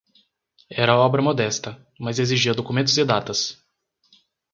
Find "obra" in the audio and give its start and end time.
0.97-1.21